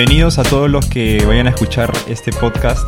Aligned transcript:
bienvenidos 0.00 0.38
a 0.38 0.44
todos 0.44 0.70
los 0.70 0.86
que 0.86 1.22
vayan 1.26 1.46
a 1.46 1.50
escuchar 1.50 1.92
este 2.08 2.32
podcast. 2.32 2.86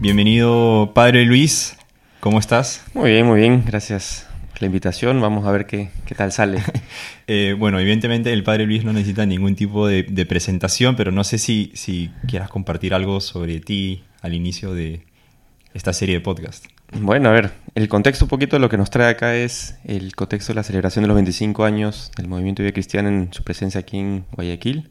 Bienvenido, 0.00 0.90
Padre 0.92 1.24
Luis. 1.24 1.76
¿Cómo 2.18 2.40
estás? 2.40 2.84
Muy 2.94 3.12
bien, 3.12 3.26
muy 3.26 3.38
bien. 3.38 3.62
Gracias 3.64 4.26
por 4.50 4.60
la 4.60 4.66
invitación. 4.66 5.20
Vamos 5.20 5.46
a 5.46 5.52
ver 5.52 5.66
qué, 5.66 5.90
qué 6.04 6.16
tal 6.16 6.32
sale. 6.32 6.60
Eh, 7.28 7.54
bueno, 7.56 7.78
evidentemente 7.78 8.32
el 8.32 8.42
Padre 8.42 8.66
Luis 8.66 8.84
no 8.84 8.92
necesita 8.92 9.24
ningún 9.24 9.54
tipo 9.54 9.86
de, 9.86 10.02
de 10.02 10.26
presentación, 10.26 10.96
pero 10.96 11.12
no 11.12 11.22
sé 11.22 11.38
si, 11.38 11.70
si 11.74 12.10
quieras 12.26 12.48
compartir 12.48 12.92
algo 12.92 13.20
sobre 13.20 13.60
ti 13.60 14.02
al 14.20 14.34
inicio 14.34 14.74
de 14.74 15.02
esta 15.74 15.92
serie 15.92 16.16
de 16.16 16.20
podcast. 16.20 16.66
Bueno, 16.92 17.28
a 17.28 17.32
ver, 17.32 17.52
el 17.76 17.88
contexto 17.88 18.24
un 18.24 18.28
poquito 18.28 18.56
de 18.56 18.60
lo 18.60 18.68
que 18.68 18.76
nos 18.76 18.90
trae 18.90 19.10
acá 19.10 19.36
es 19.36 19.76
el 19.84 20.16
contexto 20.16 20.52
de 20.52 20.56
la 20.56 20.62
celebración 20.64 21.04
de 21.04 21.08
los 21.08 21.14
25 21.14 21.64
años 21.64 22.10
del 22.16 22.26
movimiento 22.26 22.62
de 22.62 22.68
vida 22.68 22.74
cristiana 22.74 23.10
en 23.10 23.32
su 23.32 23.44
presencia 23.44 23.80
aquí 23.80 23.98
en 23.98 24.24
Guayaquil, 24.32 24.90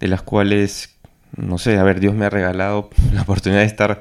de 0.00 0.08
las 0.08 0.22
cuales, 0.22 0.96
no 1.36 1.58
sé, 1.58 1.78
a 1.78 1.82
ver, 1.84 2.00
Dios 2.00 2.14
me 2.14 2.26
ha 2.26 2.30
regalado 2.30 2.90
la 3.12 3.22
oportunidad 3.22 3.60
de 3.60 3.66
estar, 3.66 4.00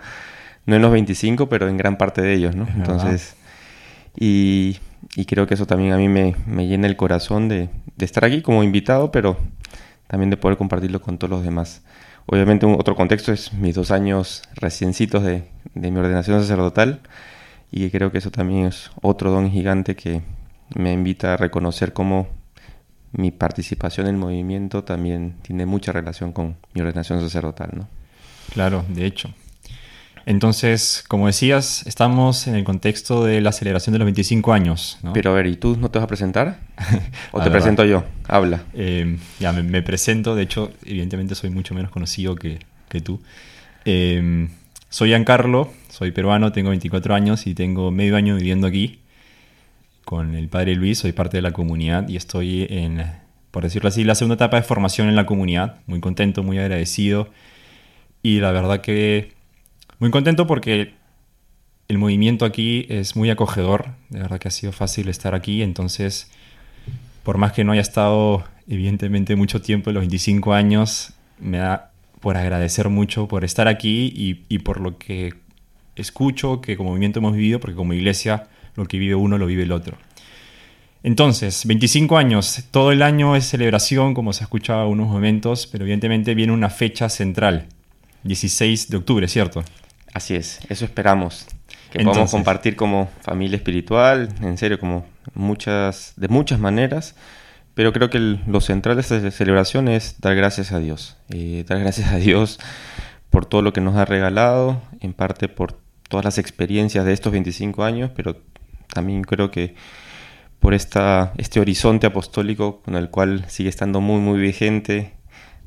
no 0.65 0.75
en 0.75 0.81
los 0.81 0.91
25, 0.91 1.49
pero 1.49 1.67
en 1.67 1.77
gran 1.77 1.97
parte 1.97 2.21
de 2.21 2.33
ellos, 2.33 2.55
¿no? 2.55 2.63
Es 2.63 2.75
Entonces, 2.75 3.35
y, 4.17 4.79
y 5.15 5.25
creo 5.25 5.45
que 5.45 5.53
eso 5.53 5.67
también 5.67 5.93
a 5.93 5.97
mí 5.97 6.07
me, 6.07 6.35
me 6.47 6.67
llena 6.67 6.87
el 6.87 6.95
corazón 6.95 7.47
de, 7.47 7.69
de 7.95 8.05
estar 8.05 8.25
aquí 8.25 8.41
como 8.41 8.63
invitado, 8.63 9.11
pero 9.11 9.37
también 10.07 10.29
de 10.29 10.37
poder 10.37 10.57
compartirlo 10.57 11.01
con 11.01 11.17
todos 11.17 11.29
los 11.29 11.43
demás. 11.43 11.83
Obviamente 12.25 12.65
un 12.65 12.73
otro 12.73 12.95
contexto 12.95 13.31
es 13.31 13.53
mis 13.53 13.75
dos 13.75 13.91
años 13.91 14.43
reciencitos 14.55 15.23
de, 15.23 15.43
de 15.73 15.91
mi 15.91 15.99
ordenación 15.99 16.41
sacerdotal 16.41 17.01
y 17.71 17.89
creo 17.89 18.11
que 18.11 18.19
eso 18.19 18.31
también 18.31 18.65
es 18.65 18.91
otro 19.01 19.31
don 19.31 19.49
gigante 19.49 19.95
que 19.95 20.21
me 20.75 20.93
invita 20.93 21.33
a 21.33 21.37
reconocer 21.37 21.93
cómo 21.93 22.27
mi 23.11 23.31
participación 23.31 24.07
en 24.07 24.15
el 24.15 24.19
movimiento 24.19 24.83
también 24.83 25.35
tiene 25.41 25.65
mucha 25.65 25.91
relación 25.91 26.31
con 26.31 26.57
mi 26.73 26.81
ordenación 26.81 27.21
sacerdotal, 27.21 27.71
¿no? 27.73 27.87
Claro, 28.53 28.85
de 28.87 29.05
hecho. 29.05 29.33
Entonces, 30.25 31.03
como 31.07 31.27
decías, 31.27 31.85
estamos 31.87 32.47
en 32.47 32.55
el 32.55 32.63
contexto 32.63 33.23
de 33.23 33.41
la 33.41 33.51
celebración 33.51 33.93
de 33.93 33.99
los 33.99 34.05
25 34.05 34.53
años. 34.53 34.99
¿no? 35.01 35.13
Pero 35.13 35.31
a 35.31 35.33
ver, 35.33 35.47
¿y 35.47 35.55
tú 35.55 35.75
no 35.77 35.89
te 35.89 35.97
vas 35.97 36.03
a 36.03 36.07
presentar? 36.07 36.59
¿O 37.31 37.39
te 37.39 37.45
verdad. 37.45 37.51
presento 37.51 37.85
yo? 37.85 38.03
Habla. 38.27 38.63
Eh, 38.73 39.17
ya 39.39 39.53
me, 39.53 39.63
me 39.63 39.81
presento, 39.81 40.35
de 40.35 40.43
hecho, 40.43 40.71
evidentemente 40.85 41.35
soy 41.35 41.49
mucho 41.49 41.73
menos 41.73 41.89
conocido 41.89 42.35
que, 42.35 42.59
que 42.89 43.01
tú. 43.01 43.21
Eh, 43.85 44.47
soy 44.89 45.09
Giancarlo, 45.09 45.71
soy 45.89 46.11
peruano, 46.11 46.51
tengo 46.51 46.69
24 46.69 47.15
años 47.15 47.47
y 47.47 47.55
tengo 47.55 47.89
medio 47.91 48.15
año 48.15 48.35
viviendo 48.35 48.67
aquí 48.67 48.98
con 50.09 50.33
el 50.33 50.49
padre 50.49 50.73
Luis, 50.73 50.97
soy 50.97 51.11
parte 51.11 51.37
de 51.37 51.43
la 51.43 51.51
comunidad 51.51 52.09
y 52.09 52.15
estoy 52.15 52.65
en, 52.71 53.05
por 53.51 53.61
decirlo 53.61 53.89
así, 53.89 54.03
la 54.03 54.15
segunda 54.15 54.33
etapa 54.33 54.57
de 54.57 54.63
formación 54.63 55.07
en 55.07 55.15
la 55.15 55.27
comunidad. 55.27 55.81
Muy 55.85 55.99
contento, 55.99 56.41
muy 56.41 56.57
agradecido 56.57 57.29
y 58.23 58.39
la 58.39 58.51
verdad 58.51 58.81
que 58.81 59.33
muy 59.99 60.09
contento 60.09 60.47
porque 60.47 60.95
el 61.87 61.99
movimiento 61.99 62.45
aquí 62.45 62.87
es 62.89 63.15
muy 63.15 63.29
acogedor, 63.29 63.89
de 64.09 64.17
verdad 64.17 64.39
que 64.39 64.47
ha 64.47 64.51
sido 64.51 64.71
fácil 64.71 65.09
estar 65.09 65.35
aquí, 65.35 65.61
entonces 65.61 66.31
por 67.21 67.37
más 67.37 67.51
que 67.51 67.63
no 67.63 67.73
haya 67.73 67.81
estado 67.81 68.43
evidentemente 68.67 69.35
mucho 69.35 69.61
tiempo, 69.61 69.91
los 69.91 70.01
25 70.01 70.53
años, 70.53 71.13
me 71.37 71.59
da 71.59 71.91
por 72.19 72.35
agradecer 72.35 72.89
mucho 72.89 73.27
por 73.27 73.45
estar 73.45 73.67
aquí 73.67 74.11
y, 74.15 74.43
y 74.49 74.57
por 74.57 74.81
lo 74.81 74.97
que 74.97 75.35
escucho 75.95 76.61
que 76.61 76.77
como 76.77 76.89
movimiento 76.89 77.19
hemos 77.19 77.35
vivido, 77.35 77.59
porque 77.59 77.75
como 77.75 77.93
iglesia 77.93 78.47
lo 78.75 78.85
que 78.85 78.97
vive 78.99 79.15
uno 79.15 79.37
lo 79.37 79.45
vive 79.45 79.63
el 79.63 79.71
otro. 79.71 79.97
Entonces, 81.01 81.65
25 81.65 82.17
años, 82.17 82.63
todo 82.71 82.91
el 82.91 83.01
año 83.01 83.35
es 83.35 83.45
celebración, 83.45 84.13
como 84.13 84.33
se 84.33 84.43
ha 84.43 84.45
escuchado 84.45 84.85
en 84.87 84.93
unos 84.93 85.07
momentos, 85.07 85.65
pero 85.67 85.85
evidentemente 85.85 86.35
viene 86.35 86.51
una 86.51 86.69
fecha 86.69 87.07
central, 87.07 87.67
16 88.23 88.89
de 88.89 88.97
octubre, 88.97 89.27
¿cierto? 89.29 89.63
Así 90.13 90.35
es, 90.35 90.59
eso 90.69 90.83
esperamos. 90.85 91.45
Que 91.91 91.99
Entonces- 91.99 92.05
podamos 92.05 92.31
compartir 92.31 92.75
como 92.75 93.09
familia 93.21 93.55
espiritual, 93.55 94.29
en 94.41 94.57
serio, 94.57 94.77
como 94.79 95.05
muchas, 95.33 96.13
de 96.17 96.27
muchas 96.27 96.59
maneras. 96.59 97.15
Pero 97.75 97.93
creo 97.93 98.09
que 98.09 98.17
el- 98.17 98.41
lo 98.45 98.59
central 98.59 98.97
de 98.97 99.01
esta 99.01 99.31
celebración 99.31 99.87
es 99.87 100.19
dar 100.19 100.35
gracias 100.35 100.73
a 100.73 100.79
Dios. 100.79 101.15
Eh, 101.29 101.63
dar 101.65 101.79
gracias 101.79 102.11
a 102.11 102.17
Dios 102.17 102.59
por 103.29 103.45
todo 103.45 103.61
lo 103.61 103.71
que 103.71 103.79
nos 103.79 103.95
ha 103.95 104.03
regalado, 104.03 104.81
en 104.99 105.13
parte 105.13 105.47
por 105.47 105.79
todas 106.09 106.25
las 106.25 106.37
experiencias 106.39 107.05
de 107.05 107.13
estos 107.13 107.31
25 107.31 107.83
años, 107.85 108.11
pero 108.13 108.41
también 108.93 109.23
creo 109.23 109.51
que 109.51 109.75
por 110.59 110.73
esta, 110.73 111.33
este 111.37 111.59
horizonte 111.59 112.07
apostólico 112.07 112.81
con 112.81 112.95
el 112.95 113.09
cual 113.09 113.45
sigue 113.47 113.69
estando 113.69 114.01
muy, 114.01 114.19
muy 114.19 114.39
vigente 114.39 115.13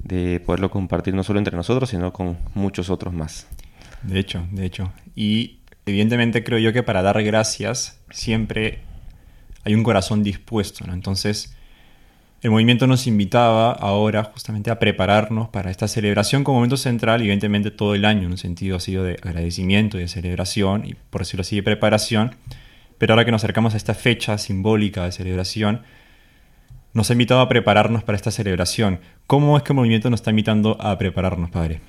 de 0.03 0.41
poderlo 0.41 0.71
compartir 0.71 1.15
no 1.15 1.23
solo 1.23 1.39
entre 1.39 1.57
nosotros, 1.57 1.91
sino 1.91 2.13
con 2.13 2.37
muchos 2.55 2.91
otros 2.91 3.15
más. 3.15 3.47
De 4.03 4.19
hecho, 4.19 4.47
de 4.51 4.67
hecho. 4.67 4.93
Y 5.15 5.61
evidentemente 5.87 6.45
creo 6.45 6.59
yo 6.59 6.73
que 6.73 6.83
para 6.83 7.03
dar 7.03 7.23
gracias 7.23 8.01
siempre 8.11 8.81
hay 9.65 9.75
un 9.75 9.83
corazón 9.83 10.23
dispuesto. 10.23 10.85
Entonces, 10.93 11.57
el 12.43 12.51
movimiento 12.51 12.89
nos 12.89 13.07
invitaba 13.07 13.71
ahora 13.71 14.25
justamente 14.25 14.71
a 14.71 14.81
prepararnos 14.81 15.49
para 15.51 15.71
esta 15.71 15.87
celebración 15.87 16.43
como 16.43 16.59
momento 16.59 16.77
central, 16.77 17.21
evidentemente 17.21 17.71
todo 17.71 17.95
el 17.95 18.05
año 18.05 18.23
en 18.23 18.33
un 18.33 18.39
sentido 18.39 18.77
ha 18.77 18.81
sido 18.81 19.05
de 19.05 19.13
agradecimiento 19.23 19.97
y 19.97 20.01
de 20.01 20.09
celebración, 20.09 20.85
y 20.85 20.95
por 21.11 21.21
decirlo 21.21 21.43
así, 21.43 21.57
de 21.57 21.63
preparación. 21.63 22.35
Pero 22.99 23.15
ahora 23.15 23.25
que 23.25 23.31
nos 23.31 23.43
acercamos 23.43 23.75
a 23.75 23.77
esta 23.77 23.95
fecha 23.95 24.39
simbólica 24.39 25.05
de 25.05 25.13
celebración, 25.13 25.83
nos 26.95 27.09
ha 27.11 27.15
invitado 27.15 27.41
a 27.41 27.49
prepararnos 27.49 28.05
para 28.05 28.17
esta 28.17 28.31
celebración. 28.31 29.01
¿Cómo 29.27 29.57
es 29.57 29.63
que 29.63 29.73
el 29.73 29.77
movimiento 29.77 30.11
nos 30.11 30.21
está 30.21 30.31
invitando 30.31 30.77
a 30.81 30.97
prepararnos, 30.99 31.51
padre? 31.51 31.81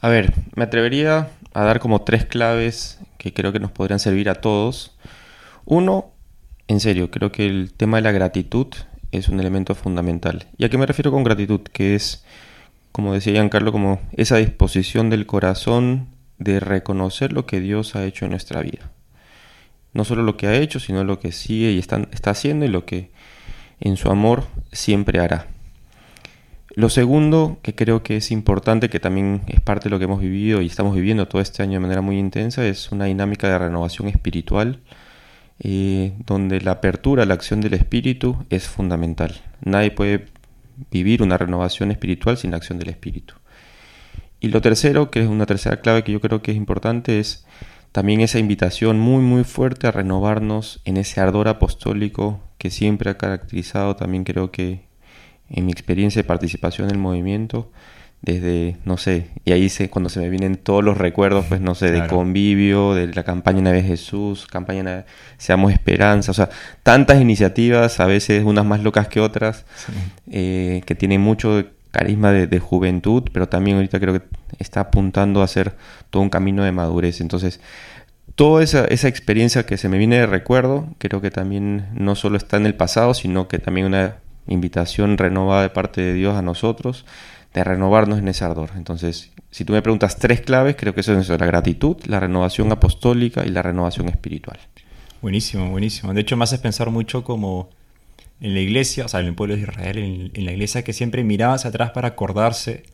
A 0.00 0.08
ver, 0.08 0.32
me 0.54 0.64
atrevería 0.64 1.30
a 1.52 1.64
dar 1.64 1.80
como 1.80 2.02
tres 2.02 2.24
claves 2.24 3.00
que 3.18 3.32
creo 3.32 3.52
que 3.52 3.60
nos 3.60 3.72
podrían 3.72 3.98
servir 3.98 4.30
a 4.30 4.36
todos. 4.36 4.96
Uno, 5.64 6.12
en 6.68 6.80
serio, 6.80 7.10
creo 7.10 7.32
que 7.32 7.46
el 7.46 7.72
tema 7.74 7.98
de 7.98 8.02
la 8.02 8.12
gratitud 8.12 8.68
es 9.12 9.28
un 9.28 9.40
elemento 9.40 9.74
fundamental. 9.74 10.46
¿Y 10.56 10.64
a 10.64 10.68
qué 10.68 10.78
me 10.78 10.86
refiero 10.86 11.10
con 11.10 11.24
gratitud? 11.24 11.60
Que 11.60 11.94
es, 11.94 12.24
como 12.92 13.12
decía 13.12 13.32
Giancarlo, 13.32 13.72
como 13.72 14.00
esa 14.12 14.36
disposición 14.36 15.10
del 15.10 15.26
corazón 15.26 16.08
de 16.38 16.60
reconocer 16.60 17.32
lo 17.32 17.46
que 17.46 17.60
Dios 17.60 17.96
ha 17.96 18.04
hecho 18.04 18.24
en 18.24 18.30
nuestra 18.30 18.62
vida. 18.62 18.90
No 19.98 20.04
solo 20.04 20.22
lo 20.22 20.36
que 20.36 20.46
ha 20.46 20.54
hecho, 20.54 20.78
sino 20.78 21.02
lo 21.02 21.18
que 21.18 21.32
sigue 21.32 21.72
y 21.72 21.78
está, 21.80 22.06
está 22.12 22.30
haciendo 22.30 22.64
y 22.64 22.68
lo 22.68 22.84
que 22.84 23.10
en 23.80 23.96
su 23.96 24.08
amor 24.12 24.44
siempre 24.70 25.18
hará. 25.18 25.48
Lo 26.76 26.88
segundo, 26.88 27.58
que 27.62 27.74
creo 27.74 28.04
que 28.04 28.18
es 28.18 28.30
importante, 28.30 28.90
que 28.90 29.00
también 29.00 29.42
es 29.48 29.58
parte 29.58 29.88
de 29.88 29.90
lo 29.90 29.98
que 29.98 30.04
hemos 30.04 30.20
vivido 30.20 30.62
y 30.62 30.66
estamos 30.66 30.94
viviendo 30.94 31.26
todo 31.26 31.42
este 31.42 31.64
año 31.64 31.72
de 31.72 31.80
manera 31.80 32.00
muy 32.00 32.16
intensa, 32.16 32.64
es 32.64 32.92
una 32.92 33.06
dinámica 33.06 33.48
de 33.48 33.58
renovación 33.58 34.06
espiritual, 34.06 34.78
eh, 35.58 36.12
donde 36.24 36.60
la 36.60 36.70
apertura 36.70 37.24
a 37.24 37.26
la 37.26 37.34
acción 37.34 37.60
del 37.60 37.74
espíritu 37.74 38.46
es 38.50 38.68
fundamental. 38.68 39.40
Nadie 39.64 39.90
puede 39.90 40.26
vivir 40.92 41.24
una 41.24 41.38
renovación 41.38 41.90
espiritual 41.90 42.38
sin 42.38 42.52
la 42.52 42.58
acción 42.58 42.78
del 42.78 42.90
espíritu. 42.90 43.34
Y 44.38 44.46
lo 44.50 44.60
tercero, 44.60 45.10
que 45.10 45.22
es 45.22 45.26
una 45.26 45.46
tercera 45.46 45.80
clave 45.80 46.04
que 46.04 46.12
yo 46.12 46.20
creo 46.20 46.40
que 46.40 46.52
es 46.52 46.56
importante, 46.56 47.18
es 47.18 47.44
también 47.92 48.20
esa 48.20 48.38
invitación 48.38 48.98
muy 48.98 49.22
muy 49.22 49.44
fuerte 49.44 49.86
a 49.86 49.90
renovarnos 49.92 50.80
en 50.84 50.96
ese 50.96 51.20
ardor 51.20 51.48
apostólico 51.48 52.40
que 52.58 52.70
siempre 52.70 53.10
ha 53.10 53.16
caracterizado 53.18 53.96
también 53.96 54.24
creo 54.24 54.50
que 54.50 54.86
en 55.50 55.64
mi 55.66 55.72
experiencia 55.72 56.20
de 56.22 56.28
participación 56.28 56.88
en 56.88 56.94
el 56.96 57.00
movimiento, 57.00 57.70
desde, 58.20 58.76
no 58.84 58.96
sé, 58.98 59.28
y 59.44 59.52
ahí 59.52 59.68
se, 59.68 59.88
cuando 59.88 60.08
se 60.10 60.18
me 60.20 60.28
vienen 60.28 60.56
todos 60.56 60.82
los 60.84 60.98
recuerdos, 60.98 61.46
pues 61.48 61.60
no 61.60 61.74
sé, 61.76 61.90
de 61.92 62.00
convivio, 62.08 62.94
de 62.94 63.06
la 63.14 63.22
campaña 63.22 63.60
Una 63.60 63.70
vez 63.70 63.86
Jesús, 63.86 64.46
campaña 64.46 64.80
Una- 64.82 65.06
Seamos 65.38 65.72
Esperanza, 65.72 66.32
o 66.32 66.34
sea, 66.34 66.50
tantas 66.82 67.20
iniciativas, 67.20 68.00
a 68.00 68.06
veces 68.06 68.44
unas 68.44 68.64
más 68.66 68.82
locas 68.82 69.06
que 69.08 69.20
otras, 69.20 69.64
eh, 70.30 70.82
que 70.84 70.94
tienen 70.96 71.20
mucho 71.20 71.64
carisma 71.90 72.32
de, 72.32 72.58
juventud, 72.58 73.24
pero 73.32 73.48
también 73.48 73.76
ahorita 73.76 74.00
creo 74.00 74.14
que 74.14 74.22
está 74.58 74.80
apuntando 74.80 75.40
a 75.40 75.44
hacer 75.44 75.74
todo 76.10 76.22
un 76.22 76.30
camino 76.30 76.64
de 76.64 76.72
madurez. 76.72 77.20
Entonces, 77.20 77.60
toda 78.34 78.62
esa, 78.62 78.84
esa 78.84 79.08
experiencia 79.08 79.66
que 79.66 79.76
se 79.76 79.88
me 79.88 79.98
viene 79.98 80.18
de 80.18 80.26
recuerdo, 80.26 80.88
creo 80.98 81.20
que 81.20 81.30
también 81.30 81.88
no 81.94 82.14
solo 82.14 82.36
está 82.36 82.56
en 82.56 82.66
el 82.66 82.74
pasado, 82.74 83.14
sino 83.14 83.48
que 83.48 83.58
también 83.58 83.86
una 83.86 84.16
invitación 84.46 85.18
renovada 85.18 85.62
de 85.62 85.70
parte 85.70 86.00
de 86.00 86.14
Dios 86.14 86.36
a 86.36 86.42
nosotros, 86.42 87.04
de 87.54 87.64
renovarnos 87.64 88.18
en 88.18 88.28
ese 88.28 88.44
ardor. 88.44 88.70
Entonces, 88.76 89.32
si 89.50 89.64
tú 89.64 89.72
me 89.72 89.82
preguntas 89.82 90.16
tres 90.16 90.40
claves, 90.40 90.76
creo 90.76 90.94
que 90.94 91.00
eso 91.00 91.12
es 91.12 91.20
eso, 91.20 91.36
la 91.38 91.46
gratitud, 91.46 91.96
la 92.06 92.20
renovación 92.20 92.70
apostólica 92.70 93.46
y 93.46 93.50
la 93.50 93.62
renovación 93.62 94.08
espiritual. 94.08 94.58
Buenísimo, 95.22 95.70
buenísimo. 95.70 96.14
De 96.14 96.20
hecho, 96.20 96.36
me 96.36 96.44
haces 96.44 96.60
pensar 96.60 96.90
mucho 96.90 97.24
como 97.24 97.70
en 98.40 98.54
la 98.54 98.60
iglesia, 98.60 99.04
o 99.04 99.08
sea, 99.08 99.20
en 99.20 99.26
el 99.26 99.34
pueblo 99.34 99.56
de 99.56 99.62
Israel, 99.62 100.30
en, 100.32 100.44
la 100.44 100.52
iglesia 100.52 100.84
que 100.84 100.92
siempre 100.92 101.24
miraba 101.24 101.54
hacia 101.54 101.70
atrás 101.70 101.90
para 101.90 102.08
acordarse, 102.08 102.84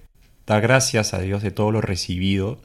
dar 0.46 0.62
gracias 0.62 1.14
a 1.14 1.20
Dios 1.20 1.42
de 1.42 1.50
todo 1.50 1.70
lo 1.70 1.80
recibido 1.80 2.60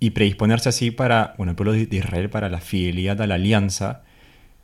y 0.00 0.10
predisponerse 0.10 0.68
así 0.68 0.90
para, 0.90 1.34
bueno, 1.38 1.52
el 1.52 1.56
pueblo 1.56 1.72
de 1.72 1.86
de 1.86 1.96
Israel 1.96 2.28
para 2.28 2.48
la 2.48 2.60
fidelidad 2.60 3.20
a 3.22 3.26
la 3.26 3.36
alianza. 3.36 4.02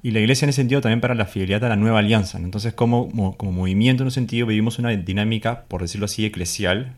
y 0.02 0.12
la 0.12 0.20
iglesia 0.20 0.46
en 0.46 0.50
ese 0.50 0.56
sentido 0.62 0.80
también 0.80 1.00
para 1.00 1.14
la 1.14 1.26
fidelidad 1.26 1.64
a 1.64 1.68
la 1.68 1.76
nueva 1.76 1.98
alianza. 1.98 2.38
Entonces, 2.38 2.72
como, 2.74 3.36
como 3.36 3.52
movimiento 3.52 4.02
en 4.02 4.06
un 4.08 4.10
sentido, 4.12 4.46
vivimos 4.46 4.78
una 4.78 4.90
dinámica, 4.90 5.64
por 5.68 5.82
decirlo 5.82 6.06
así, 6.06 6.24
eclesial, 6.24 6.94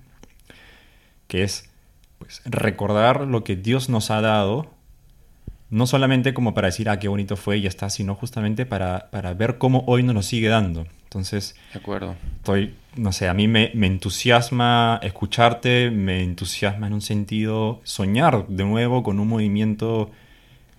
que 1.29 1.43
es 1.43 1.71
pues, 2.19 2.43
recordar 2.45 3.23
lo 3.23 3.43
que 3.45 3.57
Dios 3.57 3.89
nos 3.89 4.11
ha 4.11 4.21
dado, 4.21 4.71
no 5.73 5.87
solamente 5.87 6.35
como 6.35 6.53
para 6.53 6.69
decir, 6.69 6.91
ah, 6.91 6.99
qué 6.99 7.09
bonito 7.09 7.35
fue 7.37 7.57
y 7.57 7.63
ya 7.63 7.69
está, 7.71 7.89
sino 7.89 8.15
justamente 8.15 8.67
para, 8.67 9.09
para 9.11 9.33
ver 9.33 9.57
cómo 9.57 9.85
hoy 9.87 10.03
nos 10.03 10.15
lo 10.15 10.23
sigue 10.23 10.49
dando. 10.49 10.87
Entonces, 11.05 11.57
de 11.73 11.79
acuerdo. 11.79 12.15
Estoy, 12.37 12.75
no 12.97 13.11
sé, 13.13 13.27
a 13.27 13.33
mí 13.33 13.49
me, 13.49 13.71
me, 13.73 13.87
entusiasma 13.87 15.01
escucharte, 15.03 15.91
me 15.91 16.23
entusiasma 16.23 16.89
en 16.89 16.93
un 16.93 17.01
sentido 17.01 17.81
soñar 17.85 18.47
de 18.49 18.65
nuevo 18.65 19.03
con 19.03 19.19
un 19.19 19.29
movimiento 19.29 20.11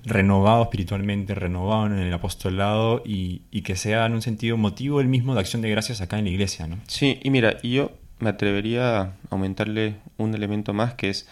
renovado 0.05 0.61
espiritualmente, 0.61 1.33
renovado 1.33 1.87
en 1.87 1.93
el 1.93 2.13
apostolado 2.13 3.01
y, 3.03 3.39
que 3.63 3.75
sea 3.75 4.05
en 4.05 4.13
un 4.13 4.21
sentido 4.21 4.57
motivo 4.57 5.01
el 5.01 5.07
mismo 5.07 5.33
de 5.33 5.39
acción 5.39 5.63
de 5.63 5.71
gracias 5.71 6.01
acá 6.01 6.19
en 6.19 6.25
la 6.25 6.31
iglesia, 6.31 6.67
¿no? 6.67 6.77
Sí, 6.87 7.19
y 7.23 7.31
mira, 7.31 7.59
yo 7.63 7.91
me 8.19 8.29
atrevería 8.29 9.01
a 9.01 9.13
aumentarle 9.31 9.95
un 10.17 10.35
elemento 10.35 10.73
más 10.73 10.93
que 10.93 11.09
es 11.09 11.27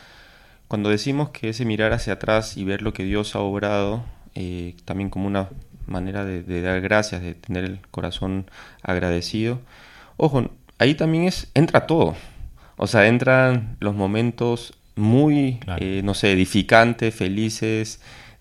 cuando 0.72 0.90
decimos 0.90 1.32
que 1.32 1.50
ese 1.50 1.66
mirar 1.66 1.92
hacia 1.92 2.14
atrás 2.14 2.56
y 2.56 2.64
ver 2.64 2.82
lo 2.82 2.94
que 2.94 3.04
Dios 3.04 3.36
ha 3.36 3.40
obrado, 3.40 4.06
eh, 4.36 4.78
también 4.86 5.10
como 5.10 5.28
una 5.28 5.50
manera 5.86 6.24
de, 6.24 6.62
dar 6.62 6.80
gracias, 6.80 7.22
de 7.22 7.34
tener 7.34 7.66
el 7.66 7.82
corazón 7.92 8.50
agradecido, 8.82 9.60
ojo, 10.16 10.50
ahí 10.78 10.96
también 10.96 11.26
es, 11.26 11.52
entra 11.56 11.88
todo. 11.88 12.16
O 12.78 12.88
sea, 12.88 13.08
entran 13.08 13.76
los 13.82 13.96
momentos 13.96 14.74
muy, 14.96 15.60
eh, 15.76 16.04
no 16.06 16.14
sé, 16.14 16.32
edificantes, 16.32 17.14
felices, 17.14 18.00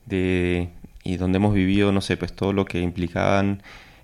y 0.09 1.17
donde 1.17 1.37
hemos 1.39 1.53
vivido, 1.53 1.91
no 1.91 2.01
sé, 2.01 2.17
pues 2.17 2.33
todo 2.33 2.53
lo 2.53 2.65
que 2.65 2.81
implicaban 2.81 3.61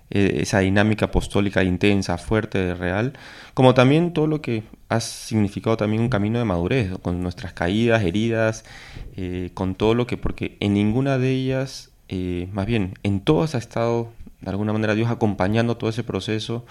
eh, 0.09 0.39
esa 0.41 0.59
dinámica 0.59 1.05
apostólica 1.05 1.63
intensa, 1.63 2.17
fuerte, 2.17 2.73
real, 2.73 3.13
como 3.53 3.73
también 3.73 4.13
todo 4.13 4.27
lo 4.27 4.41
que 4.41 4.63
ha 4.89 4.99
significado 4.99 5.77
también 5.77 6.01
un 6.01 6.09
camino 6.09 6.39
de 6.39 6.45
madurez, 6.45 6.91
con 7.01 7.21
nuestras 7.21 7.53
caídas, 7.53 8.03
heridas, 8.03 8.63
eh, 9.15 9.51
con 9.53 9.75
todo 9.75 9.93
lo 9.95 10.07
que, 10.07 10.17
porque 10.17 10.57
en 10.59 10.73
ninguna 10.73 11.17
de 11.17 11.31
ellas, 11.31 11.91
eh, 12.07 12.47
más 12.51 12.65
bien, 12.65 12.93
en 13.03 13.19
todas 13.19 13.55
ha 13.55 13.57
estado 13.57 14.11
de 14.41 14.49
alguna 14.49 14.73
manera 14.73 14.95
Dios 14.95 15.09
acompañando 15.09 15.77
todo 15.77 15.89
ese 15.89 16.03
proceso 16.03 16.65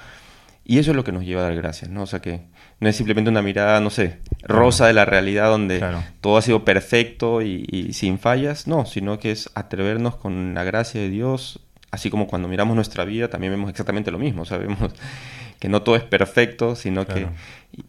y 0.69 0.79
eso 0.79 0.91
es 0.91 0.97
lo 0.97 1.05
que 1.05 1.13
nos 1.13 1.25
lleva 1.25 1.43
a 1.43 1.45
dar 1.45 1.55
gracias, 1.55 1.91
¿no? 1.91 2.03
O 2.03 2.07
sea 2.07 2.21
que 2.21 2.41
no 2.81 2.89
es 2.89 2.97
simplemente 2.97 3.31
una 3.31 3.41
mirada, 3.41 3.81
no 3.81 3.91
sé, 3.91 4.19
rosa 4.43 4.89
de 4.89 4.95
la 4.95 5.05
realidad 5.05 5.49
donde 5.49 5.81
todo 6.21 6.37
ha 6.37 6.43
sido 6.43 6.65
perfecto 6.65 7.41
y, 7.41 7.93
sin 7.93 8.19
fallas, 8.19 8.67
no, 8.67 8.85
sino 8.85 9.21
que 9.21 9.31
es 9.31 9.49
atrevernos 9.55 10.17
con 10.17 10.55
la 10.55 10.65
gracia 10.65 11.01
de 11.01 11.09
Dios, 11.09 11.61
así 11.91 12.11
como 12.11 12.27
cuando 12.27 12.49
miramos 12.49 12.75
nuestra 12.75 13.05
vida 13.05 13.29
también 13.29 13.53
vemos 13.53 13.71
exactamente 13.71 14.11
lo 14.11 14.19
mismo, 14.19 14.45
sabemos 14.45 14.79
que 15.61 15.69
no 15.69 15.83
todo 15.83 15.97
es 15.97 16.03
perfecto, 16.03 16.77
sino 16.77 17.07
que, 17.07 17.27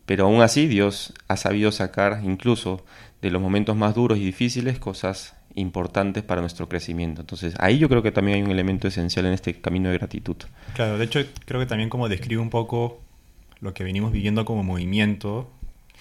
pero 0.06 0.26
aún 0.26 0.42
así 0.42 0.68
Dios 0.68 1.14
ha 1.28 1.38
sabido 1.38 1.72
sacar 1.72 2.22
incluso 2.24 2.84
de 3.22 3.32
los 3.32 3.42
momentos 3.42 3.76
más 3.76 3.96
duros 3.96 4.18
y 4.18 4.26
difíciles 4.26 4.80
cosas 4.80 5.36
importantes 5.56 6.24
para 6.24 6.42
nuestro 6.42 6.70
crecimiento. 6.70 7.22
Entonces, 7.22 7.56
ahí 7.58 7.80
yo 7.80 7.90
creo 7.90 8.04
que 8.04 8.12
también 8.12 8.38
hay 8.38 8.44
un 8.44 8.52
elemento 8.52 8.88
esencial 8.88 9.26
en 9.26 9.34
este 9.34 9.60
camino 9.60 9.90
de 9.90 9.98
gratitud. 9.98 10.36
Claro, 10.76 10.98
de 10.98 11.06
hecho 11.06 11.20
creo 11.46 11.60
que 11.60 11.66
también 11.66 11.90
como 11.90 12.08
describe 12.10 12.42
un 12.42 12.52
poco 12.52 13.02
lo 13.60 13.74
que 13.74 13.84
venimos 13.84 14.12
viviendo 14.12 14.46
como 14.46 14.64
movimiento 14.64 15.50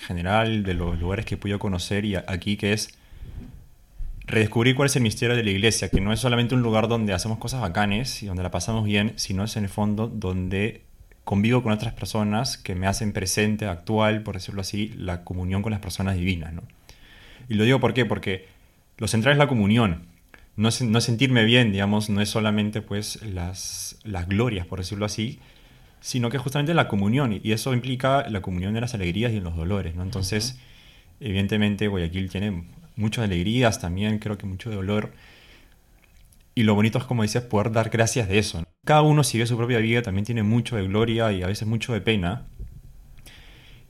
general 0.06 0.62
de 0.62 0.75
los 0.75 1.00
lugares 1.00 1.25
que 1.25 1.37
he 1.37 1.38
podido 1.38 1.58
conocer 1.58 2.04
y 2.04 2.16
aquí 2.16 2.58
que 2.58 2.75
es 2.75 2.99
redescubrir 4.26 4.75
cuál 4.75 4.87
es 4.87 4.96
el 4.96 5.02
misterio 5.02 5.37
de 5.37 5.44
la 5.44 5.50
iglesia, 5.50 5.88
que 5.88 6.00
no 6.00 6.12
es 6.12 6.20
solamente 6.20 6.55
un 6.55 6.62
lugar 6.62 6.88
donde 6.88 7.12
hacemos 7.12 7.38
cosas 7.38 7.61
bacanes 7.61 8.23
y 8.23 8.26
donde 8.26 8.43
la 8.43 8.50
pasamos 8.50 8.84
bien, 8.84 9.12
sino 9.17 9.44
es 9.44 9.56
en 9.56 9.64
el 9.64 9.70
fondo 9.70 10.08
donde 10.08 10.82
convivo 11.25 11.62
con 11.62 11.73
otras 11.73 11.93
personas 11.93 12.56
que 12.56 12.75
me 12.75 12.87
hacen 12.87 13.12
presente, 13.12 13.67
actual, 13.67 14.23
por 14.23 14.34
decirlo 14.34 14.61
así, 14.61 14.93
la 14.96 15.25
comunión 15.25 15.62
con 15.62 15.73
las 15.73 15.81
personas 15.81 16.17
divinas. 16.17 16.52
¿no? 16.52 16.62
Y 17.49 17.55
lo 17.55 17.64
digo 17.64 17.81
¿por 17.81 17.94
qué? 17.94 18.05
porque 18.05 18.46
lo 18.99 19.08
central 19.08 19.32
es 19.32 19.38
la 19.38 19.49
comunión. 19.49 20.06
No, 20.56 20.70
no 20.81 21.00
sentirme 21.00 21.44
bien, 21.44 21.70
digamos, 21.70 22.08
no 22.08 22.20
es 22.23 22.31
solamente 22.31 22.81
pues 22.81 23.23
las, 23.23 23.99
las 24.05 24.26
glorias, 24.26 24.67
por 24.67 24.78
decirlo 24.78 25.05
así, 25.05 25.38
sino 26.00 26.31
que 26.31 26.38
justamente 26.38 26.73
la 26.73 26.88
comunión, 26.88 27.38
y 27.43 27.52
eso 27.52 27.75
implica 27.75 28.26
la 28.31 28.40
comunión 28.40 28.73
de 28.73 28.81
las 28.81 28.94
alegrías 28.94 29.32
y 29.32 29.37
en 29.37 29.44
los 29.44 29.55
dolores, 29.56 29.94
¿no? 29.96 30.02
Entonces, 30.02 30.58
evidentemente 31.20 31.88
Guayaquil 31.88 32.31
tiene 32.31 32.64
muchas 32.96 33.25
alegrías 33.25 33.81
también, 33.81 34.19
creo 34.19 34.37
que 34.38 34.46
mucho 34.46 34.70
dolor, 34.70 35.12
y 36.54 36.62
lo 36.62 36.75
bonito 36.75 36.98
es, 36.98 37.04
como 37.04 37.22
dices, 37.22 37.43
poder 37.43 37.70
dar 37.70 37.90
gracias 37.90 38.28
de 38.28 38.38
eso. 38.38 38.64
Cada 38.84 39.02
uno 39.02 39.25
sigue 39.25 39.46
su 39.46 39.56
propia 39.56 39.78
vida, 39.78 40.02
también 40.02 40.25
tiene 40.25 40.43
mucho 40.43 40.76
de 40.76 40.87
gloria 40.87 41.31
y 41.32 41.43
a 41.43 41.46
veces 41.46 41.69
mucho 41.69 41.93
de 41.93 42.00
pena, 42.00 42.46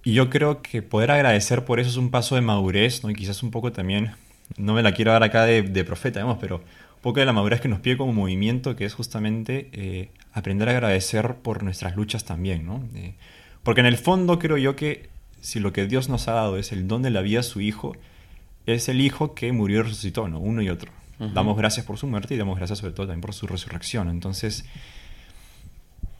y 0.06 0.12
yo 0.12 0.30
creo 0.30 0.62
que 0.62 0.82
poder 0.82 1.10
agradecer 1.10 1.64
por 1.64 1.80
eso 1.80 1.90
es 1.90 1.96
un 1.96 2.12
paso 2.12 2.36
de 2.36 2.40
madurez, 2.40 3.02
¿no? 3.02 3.10
Y 3.10 3.14
quizás 3.16 3.42
un 3.42 3.50
poco 3.50 3.72
también 3.72 4.12
no 4.56 4.72
me 4.72 4.84
la 4.84 4.92
quiero 4.92 5.10
dar 5.10 5.24
acá 5.24 5.44
de, 5.46 5.84
profeta, 5.84 6.20
digamos, 6.20 6.38
pero 6.40 6.58
un 6.58 7.02
poco 7.02 7.18
de 7.18 7.26
la 7.26 7.32
madurez 7.32 7.60
que 7.60 7.66
nos 7.66 7.80
pide 7.80 7.96
como 7.96 8.12
movimiento, 8.12 8.76
que 8.76 8.84
es 8.84 8.94
justamente 8.94 9.68
eh, 9.72 10.10
aprender 10.32 10.68
a 10.68 10.70
agradecer 10.70 11.34
por 11.42 11.64
nuestras 11.64 11.96
luchas 11.96 12.24
también, 12.24 12.64
¿no? 12.64 12.84
Eh, 12.94 13.14
porque 13.64 13.80
en 13.80 13.86
el 13.86 13.98
fondo 13.98 14.38
creo 14.38 14.56
yo 14.56 14.76
que 14.76 15.08
si 15.40 15.58
lo 15.58 15.72
que 15.72 15.86
Dios 15.86 16.08
nos 16.08 16.28
ha 16.28 16.34
dado 16.34 16.56
es 16.56 16.70
el 16.70 16.86
don 16.86 17.02
de 17.02 17.10
la 17.10 17.20
vida 17.20 17.40
a 17.40 17.42
su 17.42 17.60
Hijo, 17.60 17.96
es 18.66 18.88
el 18.88 19.00
Hijo 19.00 19.34
que 19.34 19.52
murió 19.52 19.80
y 19.80 19.82
resucitó, 19.82 20.28
¿no? 20.28 20.38
Uno 20.38 20.62
y 20.62 20.68
otro. 20.68 20.92
Damos 21.18 21.56
gracias 21.56 21.86
por 21.86 21.96
su 21.96 22.06
muerte 22.06 22.34
y 22.34 22.36
damos 22.36 22.58
gracias 22.58 22.80
sobre 22.80 22.92
todo 22.92 23.06
también 23.06 23.22
por 23.22 23.32
su 23.32 23.46
resurrección. 23.46 24.10
Entonces, 24.10 24.66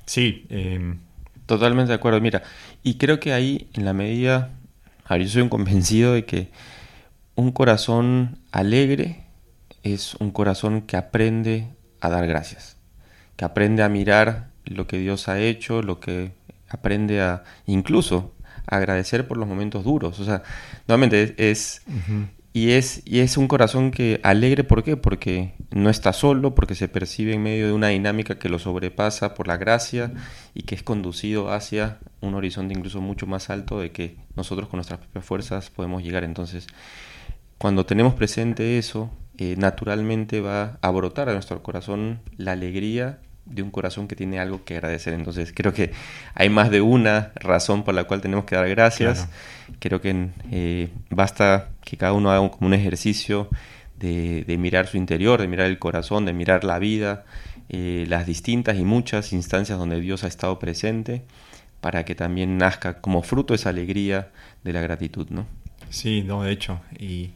sí. 0.06 0.46
Em, 0.48 0.98
Totalmente 1.46 1.90
de 1.90 1.94
acuerdo. 1.94 2.20
Mira, 2.20 2.43
y 2.82 2.94
creo 2.94 3.20
que 3.20 3.32
ahí, 3.32 3.69
en 3.75 3.84
la 3.84 3.93
medida, 3.93 4.50
a 5.04 5.16
yo 5.16 5.28
soy 5.28 5.43
un 5.43 5.48
convencido 5.48 6.12
de 6.12 6.25
que 6.25 6.50
un 7.37 7.52
corazón 7.52 8.38
alegre 8.50 9.25
es 9.84 10.16
un 10.16 10.32
corazón 10.32 10.82
que 10.82 10.96
aprende 10.96 11.69
a 12.00 12.10
dar 12.10 12.26
gracias, 12.26 12.76
que 13.37 13.44
aprende 13.44 13.84
a 13.84 13.88
mirar 13.88 14.49
lo 14.64 14.88
que 14.88 14.99
Dios 14.99 15.28
ha 15.28 15.38
hecho, 15.38 15.82
lo 15.82 16.00
que 16.00 16.32
aprende 16.69 17.22
a 17.22 17.44
incluso 17.66 18.34
agradecer 18.66 19.28
por 19.28 19.37
los 19.37 19.46
momentos 19.46 19.84
duros. 19.84 20.19
O 20.19 20.25
sea, 20.25 20.42
nuevamente 20.88 21.37
es, 21.38 21.82
y 22.56 22.70
es 22.70 23.02
y 23.04 23.18
es 23.18 23.36
un 23.36 23.48
corazón 23.48 23.90
que 23.90 24.18
alegre, 24.22 24.64
¿por 24.64 24.82
qué? 24.82 24.96
Porque 24.96 25.52
no 25.72 25.90
está 25.90 26.14
solo, 26.14 26.54
porque 26.54 26.75
se 26.75 26.88
percibe 26.88 27.34
en 27.34 27.42
medio 27.42 27.66
de 27.66 27.75
una 27.75 27.88
dinámica 27.88 28.38
que 28.38 28.48
lo 28.48 28.58
sobrepasa 28.58 29.34
por 29.34 29.46
la 29.46 29.58
gracia 29.58 30.14
y 30.54 30.62
que 30.62 30.75
es 30.75 30.82
conducido 30.82 31.52
hacia 31.52 31.98
un 32.22 32.34
horizonte 32.34 32.72
incluso 32.72 33.02
mucho 33.02 33.26
más 33.26 33.50
alto 33.50 33.78
de 33.78 33.92
que 33.92 34.16
nosotros 34.36 34.70
con 34.70 34.78
nuestras 34.78 35.00
propias 35.00 35.26
fuerzas 35.26 35.68
podemos 35.68 36.02
llegar. 36.02 36.25
Entonces, 36.25 36.66
cuando 37.58 37.84
tenemos 37.84 38.14
presente 38.14 38.78
eso, 38.78 39.10
eh, 39.36 39.56
naturalmente 39.58 40.40
va 40.40 40.78
a 40.80 40.90
brotar 40.90 41.28
a 41.28 41.34
nuestro 41.34 41.62
corazón 41.62 42.20
la 42.38 42.52
alegría 42.52 43.18
de 43.46 43.62
un 43.62 43.70
corazón 43.70 44.08
que 44.08 44.16
tiene 44.16 44.38
algo 44.38 44.64
que 44.64 44.74
agradecer. 44.74 45.14
Entonces 45.14 45.52
creo 45.54 45.72
que 45.72 45.92
hay 46.34 46.50
más 46.50 46.70
de 46.70 46.80
una 46.80 47.32
razón 47.36 47.84
por 47.84 47.94
la 47.94 48.04
cual 48.04 48.20
tenemos 48.20 48.44
que 48.44 48.56
dar 48.56 48.68
gracias. 48.68 49.28
Creo 49.78 50.00
que 50.00 50.28
eh, 50.50 50.88
basta 51.10 51.70
que 51.84 51.96
cada 51.96 52.12
uno 52.12 52.30
haga 52.30 52.48
como 52.50 52.66
un 52.66 52.74
ejercicio 52.74 53.48
de, 53.98 54.44
mirar 54.58 54.86
su 54.86 54.96
interior, 54.96 55.40
de 55.40 55.48
mirar 55.48 55.66
el 55.66 55.78
corazón, 55.78 56.26
de 56.26 56.32
mirar 56.32 56.64
la 56.64 56.78
vida, 56.78 57.24
eh, 57.68 58.04
las 58.08 58.26
distintas 58.26 58.76
y 58.76 58.84
muchas 58.84 59.32
instancias 59.32 59.78
donde 59.78 60.00
Dios 60.00 60.24
ha 60.24 60.28
estado 60.28 60.58
presente, 60.58 61.22
para 61.80 62.04
que 62.04 62.14
también 62.14 62.58
nazca 62.58 63.00
como 63.00 63.22
fruto 63.22 63.54
esa 63.54 63.70
alegría 63.70 64.30
de 64.64 64.72
la 64.72 64.80
gratitud, 64.80 65.28
¿no? 65.30 65.46
Sí, 65.88 66.22
no, 66.22 66.42
de 66.42 66.52
hecho. 66.52 66.80
Y 66.98 67.30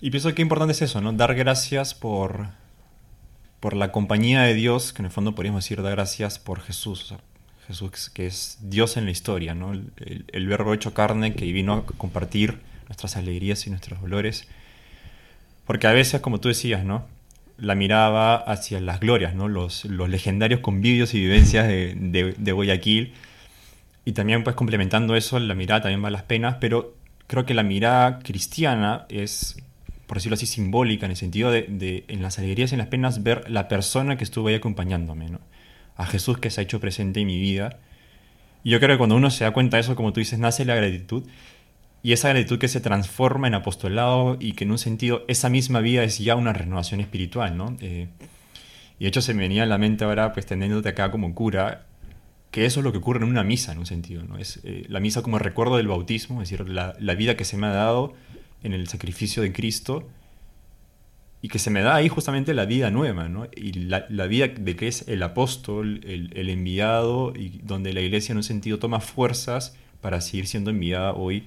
y 0.00 0.10
pienso 0.10 0.32
que 0.34 0.42
importante 0.42 0.72
es 0.72 0.82
eso, 0.82 1.00
¿no? 1.00 1.12
Dar 1.12 1.34
gracias 1.34 1.94
por, 1.94 2.48
por 3.60 3.74
la 3.74 3.92
compañía 3.92 4.42
de 4.42 4.54
Dios, 4.54 4.92
que 4.92 5.02
en 5.02 5.06
el 5.06 5.12
fondo 5.12 5.34
podríamos 5.34 5.64
decir 5.64 5.82
dar 5.82 5.92
gracias 5.92 6.38
por 6.38 6.60
Jesús. 6.60 7.14
Jesús 7.66 8.10
que 8.10 8.26
es 8.26 8.58
Dios 8.62 8.96
en 8.96 9.04
la 9.04 9.10
historia, 9.10 9.54
¿no? 9.54 9.72
El, 9.72 10.46
verbo 10.46 10.72
hecho 10.72 10.94
carne 10.94 11.34
que 11.34 11.44
vino 11.52 11.74
a 11.74 11.86
compartir 11.86 12.60
nuestras 12.86 13.16
alegrías 13.16 13.66
y 13.66 13.70
nuestros 13.70 14.00
dolores. 14.00 14.48
Porque 15.66 15.86
a 15.86 15.92
veces, 15.92 16.20
como 16.20 16.40
tú 16.40 16.48
decías, 16.48 16.84
¿no? 16.84 17.06
La 17.58 17.74
miraba 17.74 18.36
hacia 18.36 18.80
las 18.80 19.00
glorias, 19.00 19.34
¿no? 19.34 19.48
Los, 19.48 19.84
los 19.84 20.08
legendarios 20.08 20.60
convivios 20.60 21.12
y 21.12 21.20
vivencias 21.20 21.68
de, 21.68 21.94
de, 21.94 22.34
de 22.38 22.52
Guayaquil. 22.52 23.12
Y 24.06 24.12
también, 24.12 24.44
pues, 24.44 24.56
complementando 24.56 25.14
eso, 25.14 25.38
la 25.38 25.54
mirada 25.54 25.82
también 25.82 26.02
va 26.02 26.08
a 26.08 26.12
las 26.12 26.22
penas, 26.22 26.56
pero 26.60 26.94
creo 27.26 27.44
que 27.44 27.52
la 27.52 27.64
mirada 27.64 28.20
cristiana 28.20 29.04
es 29.10 29.56
por 30.08 30.16
decirlo 30.16 30.34
así, 30.34 30.46
simbólica, 30.46 31.04
en 31.04 31.12
el 31.12 31.16
sentido 31.18 31.50
de, 31.52 32.04
en 32.08 32.22
las 32.22 32.38
alegrías 32.38 32.72
y 32.72 32.74
en 32.74 32.78
las 32.78 32.88
penas, 32.88 33.22
ver 33.22 33.48
la 33.50 33.68
persona 33.68 34.16
que 34.16 34.24
estuvo 34.24 34.48
ahí 34.48 34.54
acompañándome, 34.54 35.28
¿no? 35.28 35.38
A 35.96 36.06
Jesús 36.06 36.38
que 36.38 36.50
se 36.50 36.60
ha 36.60 36.64
hecho 36.64 36.80
presente 36.80 37.20
en 37.20 37.26
mi 37.26 37.38
vida. 37.38 37.78
Y 38.64 38.70
yo 38.70 38.80
creo 38.80 38.94
que 38.94 38.98
cuando 38.98 39.16
uno 39.16 39.30
se 39.30 39.44
da 39.44 39.50
cuenta 39.52 39.76
de 39.76 39.82
eso, 39.82 39.94
como 39.96 40.14
tú 40.14 40.20
dices, 40.20 40.38
nace 40.38 40.64
la 40.64 40.74
gratitud. 40.74 41.24
Y 42.02 42.12
esa 42.12 42.30
gratitud 42.30 42.58
que 42.58 42.68
se 42.68 42.80
transforma 42.80 43.48
en 43.48 43.54
apostolado 43.54 44.38
y 44.40 44.52
que 44.52 44.64
en 44.64 44.70
un 44.70 44.78
sentido 44.78 45.24
esa 45.28 45.50
misma 45.50 45.80
vida 45.80 46.02
es 46.04 46.18
ya 46.18 46.36
una 46.36 46.54
renovación 46.54 47.00
espiritual, 47.00 47.56
¿no? 47.58 47.76
Eh, 47.80 48.08
Y 48.98 49.04
de 49.04 49.08
hecho 49.08 49.20
se 49.20 49.34
me 49.34 49.42
venía 49.42 49.64
a 49.64 49.66
la 49.66 49.76
mente 49.76 50.04
ahora, 50.04 50.32
pues 50.32 50.46
teniéndote 50.46 50.88
acá 50.88 51.10
como 51.10 51.34
cura, 51.34 51.84
que 52.50 52.64
eso 52.64 52.80
es 52.80 52.84
lo 52.84 52.92
que 52.92 52.98
ocurre 52.98 53.22
en 53.22 53.30
una 53.30 53.44
misa, 53.44 53.72
en 53.72 53.78
un 53.78 53.86
sentido. 53.86 54.22
¿no? 54.24 54.38
Es 54.38 54.60
eh, 54.64 54.86
la 54.88 55.00
misa 55.00 55.22
como 55.22 55.38
recuerdo 55.38 55.76
del 55.76 55.88
bautismo, 55.88 56.40
es 56.42 56.48
decir, 56.48 56.66
la, 56.68 56.94
la, 56.98 57.14
vida 57.14 57.36
que 57.36 57.44
se 57.44 57.56
me 57.58 57.66
ha 57.66 57.72
dado 57.72 58.14
en 58.62 58.72
el 58.72 58.88
sacrificio 58.88 59.42
de 59.42 59.52
Cristo 59.52 60.08
y 61.40 61.48
que 61.48 61.58
se 61.58 61.70
me 61.70 61.82
da 61.82 61.94
ahí 61.94 62.08
justamente 62.08 62.52
la 62.52 62.64
vida 62.64 62.90
nueva, 62.90 63.28
¿no? 63.28 63.46
Y 63.54 63.72
la, 63.72 64.26
vida 64.26 64.48
de 64.48 64.76
que 64.76 64.88
es 64.88 65.06
el 65.06 65.22
apóstol, 65.22 66.00
el, 66.04 66.32
el, 66.34 66.50
enviado, 66.50 67.32
y 67.36 67.60
donde 67.62 67.92
la 67.92 68.00
iglesia 68.00 68.32
en 68.32 68.38
un 68.38 68.42
sentido 68.42 68.78
toma 68.78 69.00
fuerzas 69.00 69.76
para 70.00 70.20
seguir 70.20 70.48
siendo 70.48 70.70
enviada 70.70 71.12
hoy 71.12 71.44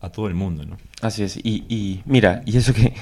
a 0.00 0.10
todo 0.10 0.26
el 0.26 0.34
mundo, 0.34 0.66
¿no? 0.66 0.76
Así 1.00 1.22
es. 1.22 1.38
Y, 1.38 1.64
y 1.68 2.02
mira, 2.04 2.42
y 2.44 2.58
eso 2.58 2.74
que, 2.74 2.92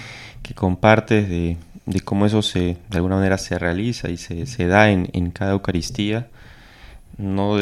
que 0.43 0.55
compartes 0.55 1.29
de, 1.29 1.57
de, 1.87 2.00
cómo 2.00 2.26
eso 2.26 2.40
se, 2.43 2.76
de 2.88 2.97
alguna 2.97 3.17
manera 3.17 3.37
se 3.37 3.59
realiza 3.59 4.11
y 4.11 4.17
se, 4.17 4.47
se 4.47 4.67
da 4.67 4.90
en, 4.90 5.09
en 5.12 5.33
cada 5.33 5.52
Eucaristía, 5.52 6.29
no 7.19 7.59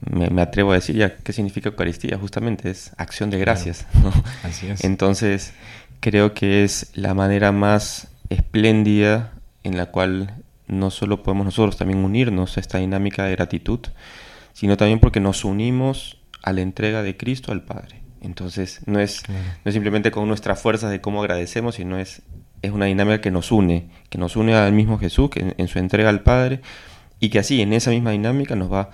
me, 0.00 0.30
me, 0.30 0.42
atrevo 0.42 0.72
a 0.72 0.74
decir 0.74 0.96
ya 0.96 1.16
qué 1.16 1.32
significa 1.32 1.68
Eucaristía, 1.68 2.18
justamente 2.18 2.70
es 2.70 2.92
acción 2.96 3.30
de 3.30 3.38
gracias. 3.38 3.86
Claro. 3.92 4.12
¿no? 4.14 4.24
Así 4.42 4.66
es. 4.68 4.84
Entonces, 4.84 5.52
creo 6.00 6.34
que 6.34 6.64
es 6.64 6.90
la 6.94 7.14
manera 7.14 7.52
más 7.52 8.08
espléndida 8.28 9.32
en 9.62 9.76
la 9.76 9.86
cual 9.86 10.34
no 10.66 10.90
solo 10.90 11.22
podemos 11.22 11.44
nosotros 11.44 11.76
también 11.76 12.04
unirnos 12.04 12.56
a 12.56 12.60
esta 12.60 12.78
dinámica 12.78 13.24
de 13.24 13.32
gratitud, 13.32 13.80
sino 14.52 14.76
también 14.76 15.00
porque 15.00 15.20
nos 15.20 15.44
unimos 15.44 16.18
a 16.42 16.52
la 16.52 16.62
entrega 16.62 17.02
de 17.02 17.16
Cristo 17.16 17.52
al 17.52 17.62
Padre. 17.62 18.02
Entonces, 18.20 18.80
no 18.86 19.00
es, 19.00 19.20
claro. 19.20 19.44
no 19.64 19.68
es 19.68 19.74
simplemente 19.74 20.10
con 20.10 20.26
nuestras 20.28 20.60
fuerzas 20.60 20.90
de 20.90 21.00
cómo 21.00 21.20
agradecemos, 21.20 21.76
sino 21.76 21.98
es, 21.98 22.22
es 22.62 22.70
una 22.70 22.86
dinámica 22.86 23.20
que 23.20 23.30
nos 23.30 23.52
une, 23.52 23.90
que 24.10 24.18
nos 24.18 24.36
une 24.36 24.54
al 24.54 24.72
mismo 24.72 24.98
Jesús, 24.98 25.30
que 25.30 25.40
en, 25.40 25.54
en 25.58 25.68
su 25.68 25.78
entrega 25.78 26.08
al 26.08 26.22
Padre, 26.22 26.60
y 27.22 27.28
que 27.30 27.38
así 27.38 27.62
en 27.62 27.72
esa 27.72 27.90
misma 27.90 28.10
dinámica 28.10 28.56
nos 28.56 28.70
va 28.72 28.90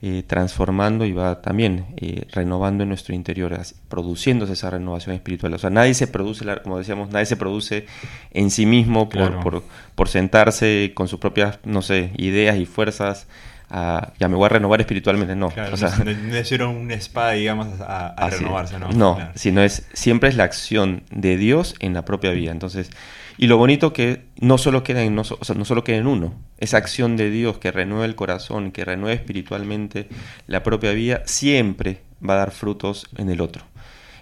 eh, 0.00 0.22
transformando 0.26 1.04
y 1.04 1.12
va 1.12 1.42
también 1.42 1.84
eh, 1.98 2.26
renovando 2.32 2.82
en 2.84 2.88
nuestro 2.88 3.14
interior, 3.14 3.52
así, 3.52 3.74
produciéndose 3.88 4.54
esa 4.54 4.70
renovación 4.70 5.14
espiritual. 5.14 5.52
O 5.52 5.58
sea, 5.58 5.68
nadie 5.68 5.92
se 5.92 6.06
produce, 6.06 6.44
como 6.62 6.78
decíamos, 6.78 7.10
nadie 7.10 7.26
se 7.26 7.36
produce 7.36 7.84
en 8.32 8.50
sí 8.50 8.64
mismo 8.64 9.08
por, 9.10 9.28
Claro. 9.28 9.40
por, 9.40 9.62
por 9.94 10.08
sentarse 10.08 10.92
con 10.94 11.06
sus 11.06 11.18
propias, 11.20 11.58
no 11.64 11.82
sé, 11.82 12.12
ideas 12.16 12.56
y 12.56 12.64
fuerzas. 12.64 13.26
a, 13.68 14.12
ya 14.20 14.28
me 14.28 14.36
voy 14.36 14.46
a 14.46 14.50
renovar 14.50 14.80
espiritualmente, 14.80 15.34
no. 15.36 15.50
Claro, 15.50 15.74
o 15.74 15.76
sea, 15.76 15.90
no, 15.98 16.04
no 16.04 16.12
necesitaron 16.12 16.76
una 16.76 16.94
espada, 16.94 17.32
digamos, 17.32 17.68
a, 17.80 18.14
a 18.16 18.28
es. 18.28 18.38
renovarse, 18.38 18.78
¿no? 18.78 18.88
No, 18.92 19.16
Claro. 19.16 19.32
sino 19.34 19.60
es 19.62 19.86
siempre 19.92 20.28
es 20.30 20.36
la 20.36 20.44
acción 20.44 21.02
de 21.10 21.36
Dios 21.36 21.74
en 21.80 21.92
la 21.92 22.04
propia 22.06 22.30
vida. 22.30 22.52
Entonces, 22.52 22.90
y 23.38 23.46
lo 23.46 23.58
bonito 23.58 23.92
que 23.92 24.24
no 24.40 24.58
solo 24.58 24.82
queda 24.82 25.02
en 25.02 25.14
no, 25.14 25.24
solo 25.24 25.84
queda 25.84 25.96
en 25.96 26.06
uno, 26.06 26.34
esa 26.58 26.78
acción 26.78 27.16
de 27.16 27.30
Dios 27.30 27.58
que 27.58 27.70
renueva 27.70 28.04
el 28.04 28.14
corazón, 28.14 28.72
que 28.72 28.84
renueva 28.84 29.12
espiritualmente 29.12 30.08
la 30.46 30.62
propia 30.62 30.92
vida, 30.92 31.22
siempre 31.26 32.02
va 32.26 32.34
a 32.34 32.38
dar 32.38 32.50
frutos 32.50 33.08
en 33.16 33.28
el 33.28 33.40
otro. 33.40 33.64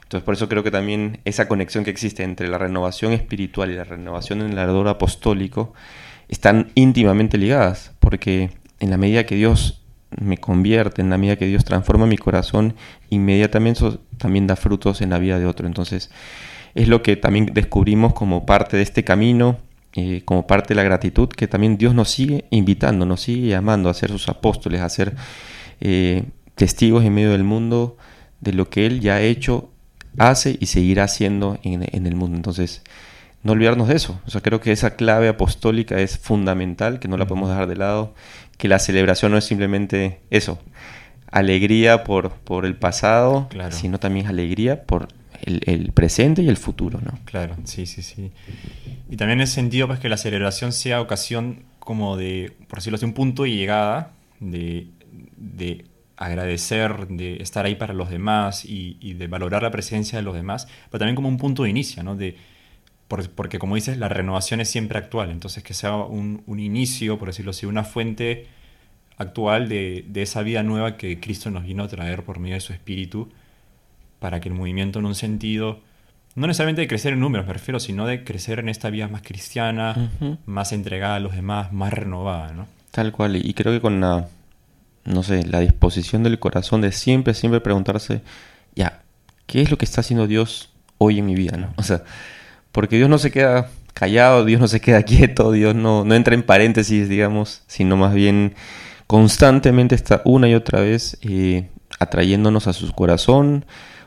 Entonces, 0.02 0.24
por 0.24 0.34
eso 0.34 0.48
creo 0.48 0.62
que 0.62 0.70
también 0.70 1.20
esa 1.24 1.48
conexión 1.48 1.84
que 1.84 1.90
existe 1.90 2.24
entre 2.24 2.48
la 2.48 2.58
renovación 2.58 3.12
espiritual 3.12 3.70
y 3.70 3.74
la 3.74 3.84
renovación 3.84 4.42
en 4.42 4.50
el 4.52 4.58
ardor 4.58 4.88
apostólico 4.88 5.72
están 6.28 6.70
íntimamente 6.74 7.38
ligadas, 7.38 7.92
porque 8.00 8.50
en 8.80 8.90
la 8.90 8.96
medida 8.96 9.26
que 9.26 9.36
Dios 9.36 9.82
me 10.10 10.38
convierte, 10.38 11.02
en 11.02 11.10
la 11.10 11.18
medida 11.18 11.36
que 11.36 11.46
Dios 11.46 11.64
transforma 11.64 12.06
mi 12.06 12.16
corazón, 12.16 12.74
inmediatamente 13.10 13.78
eso 13.78 14.00
también 14.18 14.46
da 14.46 14.56
frutos 14.56 15.00
en 15.00 15.10
la 15.10 15.18
vida 15.18 15.38
de 15.38 15.46
otro. 15.46 15.66
Entonces, 15.66 16.10
es 16.74 16.88
lo 16.88 17.02
que 17.02 17.16
también 17.16 17.50
descubrimos 17.52 18.12
como 18.14 18.46
parte 18.46 18.76
de 18.76 18.82
este 18.82 19.04
camino, 19.04 19.58
eh, 19.94 20.22
como 20.24 20.46
parte 20.46 20.68
de 20.68 20.76
la 20.76 20.82
gratitud, 20.82 21.28
que 21.28 21.46
también 21.46 21.76
Dios 21.78 21.94
nos 21.94 22.10
sigue 22.10 22.46
invitando, 22.50 23.06
nos 23.06 23.20
sigue 23.20 23.48
llamando 23.48 23.88
a 23.88 23.94
ser 23.94 24.10
sus 24.10 24.28
apóstoles, 24.28 24.80
a 24.80 24.88
ser 24.88 25.14
eh, 25.80 26.24
testigos 26.56 27.04
en 27.04 27.14
medio 27.14 27.30
del 27.32 27.44
mundo 27.44 27.96
de 28.40 28.52
lo 28.52 28.68
que 28.68 28.86
Él 28.86 29.00
ya 29.00 29.14
ha 29.16 29.20
hecho, 29.22 29.70
hace 30.18 30.56
y 30.60 30.66
seguirá 30.66 31.04
haciendo 31.04 31.58
en, 31.62 31.86
en 31.92 32.06
el 32.06 32.14
mundo. 32.14 32.36
Entonces, 32.36 32.82
no 33.42 33.52
olvidarnos 33.52 33.88
de 33.88 33.96
eso. 33.96 34.20
O 34.26 34.30
sea, 34.30 34.40
creo 34.40 34.60
que 34.60 34.72
esa 34.72 34.96
clave 34.96 35.28
apostólica 35.28 35.98
es 36.00 36.18
fundamental, 36.18 36.98
que 36.98 37.08
no 37.08 37.16
la 37.16 37.26
podemos 37.26 37.48
dejar 37.50 37.66
de 37.68 37.76
lado, 37.76 38.14
que 38.58 38.68
la 38.68 38.78
celebración 38.78 39.32
no 39.32 39.38
es 39.38 39.44
simplemente 39.44 40.20
eso, 40.30 40.58
alegría 41.30 42.04
por, 42.04 42.30
por 42.30 42.64
el 42.66 42.76
pasado, 42.76 43.48
Claro. 43.50 43.72
sino 43.74 43.98
también 43.98 44.26
alegría 44.26 44.84
por 44.84 45.08
el, 45.46 45.92
presente 45.92 46.42
y 46.42 46.48
el 46.48 46.56
futuro, 46.56 47.00
¿no? 47.00 47.18
Claro, 47.24 47.56
sí, 47.64 47.86
sí, 47.86 48.02
sí. 48.02 48.30
Y 49.10 49.16
también 49.16 49.40
en 49.40 49.44
ese 49.44 49.54
sentido, 49.54 49.86
pues 49.86 50.00
que 50.00 50.08
la 50.08 50.16
celebración 50.16 50.72
sea 50.72 51.00
ocasión 51.00 51.64
como 51.78 52.16
de, 52.16 52.52
por 52.68 52.78
decirlo 52.78 52.96
así, 52.96 53.04
un 53.06 53.14
punto 53.14 53.44
de 53.44 53.50
llegada, 53.52 54.12
de, 54.40 54.88
de 55.36 55.86
agradecer, 56.16 57.08
de 57.08 57.36
estar 57.42 57.66
ahí 57.66 57.74
para 57.76 57.94
los 57.94 58.10
demás 58.10 58.64
y, 58.64 58.98
y 59.00 59.14
de 59.14 59.26
valorar 59.28 59.62
la 59.62 59.70
presencia 59.70 60.18
de 60.18 60.22
los 60.24 60.34
demás, 60.34 60.68
pero 60.90 61.00
también 61.00 61.16
como 61.16 61.28
un 61.28 61.38
punto 61.38 61.64
de 61.64 61.70
inicio, 61.70 62.02
¿no? 62.02 62.16
De, 62.16 62.36
por- 63.08 63.30
porque 63.30 63.58
como 63.58 63.76
dices, 63.76 63.98
la 63.98 64.08
renovación 64.08 64.60
es 64.60 64.70
siempre 64.70 64.98
actual, 64.98 65.30
entonces 65.30 65.62
que 65.64 65.74
sea 65.74 65.96
un, 65.96 66.42
un 66.46 66.60
inicio, 66.60 67.18
por 67.18 67.28
decirlo 67.28 67.50
así, 67.52 67.66
una 67.66 67.84
fuente 67.84 68.48
actual 69.16 69.68
de, 69.68 70.04
de 70.08 70.22
esa 70.22 70.42
vida 70.42 70.62
nueva 70.62 70.96
que 70.96 71.20
Cristo 71.20 71.50
nos 71.50 71.64
vino 71.64 71.84
a 71.84 71.88
traer 71.88 72.24
por 72.24 72.38
medio 72.40 72.54
de 72.56 72.60
su 72.60 72.72
Espíritu, 72.72 73.30
para 74.24 74.40
que 74.40 74.48
el 74.48 74.54
movimiento 74.54 75.00
en 75.00 75.04
un 75.04 75.14
sentido, 75.14 75.80
no 76.34 76.46
necesariamente 76.46 76.80
de 76.80 76.88
crecer 76.88 77.12
en 77.12 77.20
números, 77.20 77.46
me 77.46 77.52
refiero, 77.52 77.78
sino 77.78 78.06
de 78.06 78.24
crecer 78.24 78.58
en 78.58 78.70
esta 78.70 78.88
vida 78.88 79.06
más 79.06 79.20
cristiana, 79.20 80.10
más 80.46 80.72
entregada 80.72 81.16
a 81.16 81.20
los 81.20 81.34
demás, 81.34 81.74
más 81.74 81.92
renovada, 81.92 82.54
¿no? 82.54 82.66
Tal 82.90 83.12
cual, 83.12 83.36
y 83.36 83.52
creo 83.52 83.74
que 83.74 83.82
con 83.82 84.00
la, 84.00 84.28
no 85.04 85.22
sé, 85.22 85.44
la 85.44 85.60
disposición 85.60 86.22
del 86.22 86.38
corazón 86.38 86.80
de 86.80 86.90
siempre, 86.90 87.34
siempre 87.34 87.60
preguntarse, 87.60 88.22
ya, 88.74 89.02
¿qué 89.44 89.60
es 89.60 89.70
lo 89.70 89.76
que 89.76 89.84
está 89.84 90.00
haciendo 90.00 90.26
Dios 90.26 90.70
hoy 90.96 91.18
en 91.18 91.26
mi 91.26 91.34
vida? 91.34 91.58
¿no? 91.58 91.74
O 91.76 91.82
sea, 91.82 92.02
porque 92.72 92.96
Dios 92.96 93.10
no 93.10 93.18
se 93.18 93.30
queda 93.30 93.68
callado, 93.92 94.46
Dios 94.46 94.58
no 94.58 94.68
se 94.68 94.80
queda 94.80 95.02
quieto, 95.02 95.52
Dios 95.52 95.74
no, 95.74 96.06
no 96.06 96.14
entra 96.14 96.34
en 96.34 96.44
paréntesis, 96.44 97.10
digamos, 97.10 97.62
sino 97.66 97.98
más 97.98 98.14
bien 98.14 98.54
constantemente 99.06 99.94
está 99.94 100.22
una 100.24 100.48
y 100.48 100.54
otra 100.54 100.80
vez 100.80 101.18
eh, 101.20 101.68
atrayéndonos 101.98 102.66
a 102.66 102.72
su 102.72 102.90
corazón, 102.92 103.66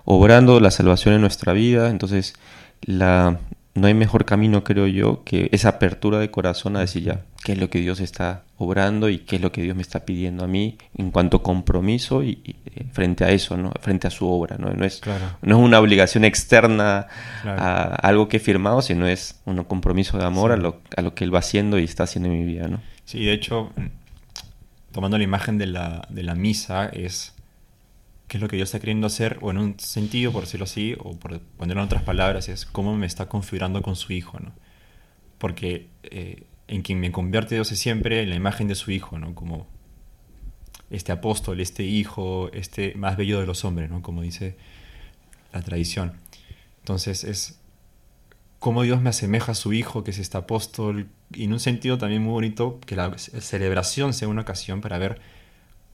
obrando 0.09 0.59
la 0.61 0.71
salvación 0.71 1.13
en 1.15 1.21
nuestra 1.21 1.51
vida. 1.51 1.89
Entonces, 1.89 2.33
la, 2.81 3.39
no 3.75 3.87
hay 3.87 3.93
mejor 3.93 4.23
camino, 4.23 4.63
creo 4.63 4.87
yo, 4.87 5.23
que 5.25 5.49
esa 5.51 5.67
apertura 5.69 6.17
de 6.17 6.31
corazón 6.31 6.77
a 6.77 6.79
decir 6.79 7.03
ya, 7.03 7.21
qué 7.43 7.51
es 7.51 7.57
lo 7.57 7.69
que 7.69 7.79
Dios 7.81 7.99
está 7.99 8.43
obrando 8.57 9.09
y 9.09 9.19
qué 9.19 9.35
es 9.35 9.41
lo 9.41 9.51
que 9.51 9.61
Dios 9.61 9.75
me 9.75 9.81
está 9.81 10.05
pidiendo 10.05 10.45
a 10.45 10.47
mí 10.47 10.77
en 10.97 11.11
cuanto 11.11 11.43
compromiso 11.43 12.23
y, 12.23 12.39
y, 12.45 12.55
eh, 12.73 12.85
frente 12.93 13.25
a 13.25 13.31
eso, 13.31 13.57
¿no? 13.57 13.71
frente 13.81 14.07
a 14.07 14.09
su 14.09 14.27
obra. 14.29 14.57
No, 14.57 14.69
no, 14.73 14.85
es, 14.85 15.01
Claro. 15.01 15.25
no 15.41 15.57
es 15.57 15.63
una 15.63 15.79
obligación 15.79 16.23
externa 16.23 17.07
Claro. 17.41 17.61
a 17.61 17.83
algo 17.95 18.29
que 18.29 18.37
he 18.37 18.39
firmado, 18.39 18.81
sino 18.81 19.07
es 19.07 19.41
un 19.45 19.61
compromiso 19.65 20.17
de 20.17 20.23
amor 20.23 20.51
Sí. 20.51 20.53
a, 20.53 20.57
lo, 20.57 20.81
a 20.95 21.01
lo 21.01 21.13
que 21.13 21.25
Él 21.25 21.35
va 21.35 21.39
haciendo 21.39 21.77
y 21.79 21.83
está 21.83 22.03
haciendo 22.03 22.29
en 22.29 22.39
mi 22.39 22.45
vida. 22.45 22.69
¿no? 22.69 22.79
Sí, 23.03 23.25
de 23.25 23.33
hecho, 23.33 23.71
tomando 24.93 25.17
la 25.17 25.23
imagen 25.25 25.57
de 25.57 25.67
la, 25.67 26.07
de 26.09 26.23
la 26.23 26.33
misa, 26.33 26.87
es 26.87 27.33
qué 28.27 28.37
es 28.37 28.41
lo 28.41 28.47
que 28.47 28.57
Dios 28.57 28.67
está 28.67 28.79
queriendo 28.79 29.07
hacer, 29.07 29.37
o 29.41 29.51
en 29.51 29.57
un 29.57 29.79
sentido, 29.79 30.31
por 30.31 30.43
decirlo 30.43 30.65
así, 30.65 30.95
o 30.99 31.17
por 31.17 31.39
ponerlo 31.39 31.81
en 31.81 31.85
otras 31.85 32.03
palabras, 32.03 32.49
es 32.49 32.65
cómo 32.65 32.95
me 32.95 33.05
está 33.05 33.29
configurando 33.29 33.81
con 33.81 33.95
su 33.95 34.13
Hijo, 34.13 34.39
¿no? 34.39 34.53
Porque 35.37 35.87
eh, 36.03 36.43
en 36.67 36.81
quien 36.81 36.99
me 36.99 37.11
convierte 37.11 37.55
Dios 37.55 37.71
es 37.71 37.79
siempre 37.79 38.25
la 38.25 38.35
imagen 38.35 38.67
de 38.67 38.75
su 38.75 38.91
Hijo, 38.91 39.17
¿no? 39.17 39.33
Como 39.33 39.67
este 40.89 41.11
apóstol, 41.11 41.61
este 41.61 41.83
Hijo, 41.83 42.51
este 42.51 42.95
más 42.95 43.17
bello 43.17 43.39
de 43.39 43.45
los 43.45 43.63
hombres, 43.63 43.89
¿no? 43.89 44.01
Como 44.01 44.21
dice 44.21 44.57
la 45.53 45.61
tradición. 45.61 46.13
Entonces 46.79 47.23
es 47.23 47.59
cómo 48.59 48.83
Dios 48.83 49.01
me 49.01 49.09
asemeja 49.09 49.53
a 49.53 49.55
su 49.55 49.71
Hijo, 49.71 50.03
que 50.03 50.11
es 50.11 50.19
este 50.19 50.37
apóstol, 50.37 51.07
y 51.33 51.45
en 51.45 51.53
un 51.53 51.59
sentido 51.59 51.97
también 51.97 52.23
muy 52.23 52.33
bonito, 52.33 52.79
que 52.85 52.95
la 52.95 53.17
celebración 53.17 54.13
sea 54.13 54.27
una 54.27 54.41
ocasión 54.41 54.81
para 54.81 54.97
ver 54.97 55.21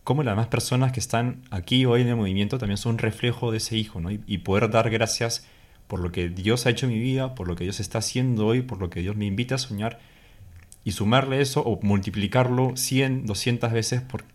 cómo 0.03 0.24
las 0.24 0.33
demás 0.33 0.48
personas 0.48 0.91
que 0.91 1.00
están 1.00 1.43
aquí 1.50 1.86
hoy 1.86 2.01
en 2.01 2.07
el 2.07 2.15
movimiento 2.15 2.57
también 2.57 2.77
son 2.77 2.93
un 2.93 2.98
reflejo 3.00 3.51
de 3.51 3.57
ese 3.57 3.77
Hijo, 3.77 4.00
¿no? 4.00 4.12
Y, 4.12 4.22
y 4.27 4.39
poder 4.39 4.69
dar 4.69 4.89
gracias 4.89 5.45
por 5.88 6.00
lo 6.00 6.12
que 6.12 6.29
Dios 6.29 6.65
ha 6.65 6.69
hecho 6.69 6.86
en 6.86 6.93
mi 6.93 7.00
vida, 7.00 7.36
por 7.36 7.48
lo 7.48 7.55
que 7.55 7.63
Dios 7.63 7.79
está 7.79 8.00
haciendo 8.00 8.48
hoy, 8.48 8.62
por 8.62 8.79
lo 8.79 8.89
que 8.89 9.01
Dios 9.01 9.15
me 9.15 9.25
invita 9.25 9.55
a 9.55 9.57
soñar, 9.57 10.00
y 10.83 10.91
sumarle 10.91 11.41
eso 11.41 11.62
o 11.62 11.79
multiplicarlo 11.81 12.75
100, 12.75 13.25
200 13.25 13.72
veces 13.72 14.01
por, 14.01 14.25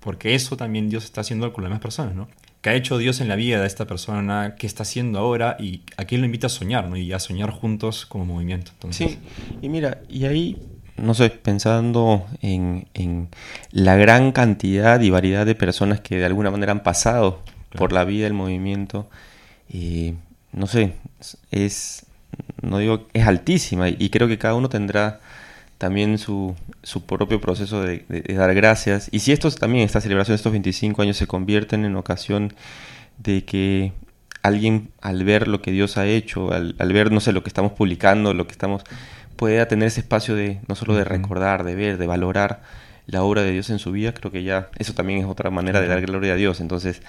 porque 0.00 0.34
eso 0.34 0.56
también 0.56 0.88
Dios 0.88 1.04
está 1.04 1.20
haciendo 1.20 1.52
con 1.52 1.62
las 1.62 1.70
demás 1.70 1.80
personas, 1.80 2.14
¿no? 2.14 2.28
¿Qué 2.60 2.70
ha 2.70 2.74
hecho 2.74 2.96
Dios 2.98 3.20
en 3.20 3.28
la 3.28 3.34
vida 3.34 3.60
de 3.60 3.66
esta 3.66 3.86
persona? 3.86 4.54
¿Qué 4.56 4.68
está 4.68 4.84
haciendo 4.84 5.18
ahora? 5.18 5.56
Y 5.58 5.82
a 5.96 6.04
quién 6.04 6.20
lo 6.20 6.26
invita 6.26 6.46
a 6.46 6.50
soñar, 6.50 6.88
¿no? 6.88 6.96
Y 6.96 7.12
a 7.12 7.18
soñar 7.18 7.50
juntos 7.50 8.06
como 8.06 8.24
movimiento. 8.24 8.70
Sí, 8.90 9.18
y 9.60 9.68
mira, 9.68 10.02
y 10.08 10.26
ahí, 10.26 10.62
no 10.96 11.14
sé, 11.14 11.30
pensando 11.30 12.26
en, 12.40 12.86
en 12.94 13.28
la 13.70 13.96
gran 13.96 14.32
cantidad 14.32 15.00
y 15.00 15.10
variedad 15.10 15.46
de 15.46 15.54
personas 15.54 16.00
que 16.00 16.18
de 16.18 16.24
alguna 16.26 16.50
manera 16.50 16.72
han 16.72 16.82
pasado 16.82 17.40
Claro. 17.72 17.84
por 17.84 17.92
la 17.92 18.04
vida 18.04 18.24
del 18.24 18.34
movimiento, 18.34 19.08
eh, 19.72 20.14
no 20.52 20.66
sé, 20.66 20.92
es, 21.50 22.04
no 22.60 22.76
digo, 22.76 23.08
es 23.14 23.26
altísima 23.26 23.88
y 23.88 24.10
creo 24.10 24.28
que 24.28 24.36
cada 24.36 24.54
uno 24.54 24.68
tendrá 24.68 25.20
también 25.78 26.18
su, 26.18 26.54
su 26.82 27.06
propio 27.06 27.40
proceso 27.40 27.82
de, 27.82 28.04
dar 28.36 28.54
gracias. 28.54 29.08
Y 29.10 29.20
si 29.20 29.32
estos 29.32 29.56
también, 29.56 29.84
esta 29.86 30.02
celebración 30.02 30.34
de 30.34 30.36
estos 30.36 30.52
25 30.52 31.00
años 31.00 31.16
se 31.16 31.26
convierten 31.26 31.86
en 31.86 31.96
ocasión 31.96 32.52
de 33.16 33.46
que 33.46 33.92
alguien 34.42 34.90
al 35.00 35.24
ver 35.24 35.48
lo 35.48 35.62
que 35.62 35.72
Dios 35.72 35.96
ha 35.96 36.06
hecho, 36.06 36.52
al, 36.52 36.74
ver, 36.92 37.10
no 37.10 37.20
sé, 37.20 37.32
lo 37.32 37.42
que 37.42 37.48
estamos 37.48 37.72
publicando, 37.72 38.34
lo 38.34 38.46
que 38.46 38.52
estamos, 38.52 38.84
pueda 39.42 39.66
tener 39.66 39.88
ese 39.88 39.98
espacio 39.98 40.36
de 40.36 40.60
no 40.68 40.76
solo 40.76 40.94
de 40.94 41.02
recordar, 41.02 41.64
de 41.64 41.74
ver, 41.74 41.98
de 41.98 42.06
valorar 42.06 42.62
la 43.06 43.24
obra 43.24 43.42
de 43.42 43.50
Dios 43.50 43.70
en 43.70 43.80
su 43.80 43.90
vida, 43.90 44.14
creo 44.14 44.30
que 44.30 44.44
ya 44.44 44.68
eso 44.78 44.94
también 44.94 45.18
es 45.18 45.24
otra 45.24 45.50
manera 45.50 45.80
de 45.80 45.88
dar 45.88 46.00
gloria 46.00 46.34
a 46.34 46.36
Dios. 46.36 46.60
Entonces, 46.60 47.02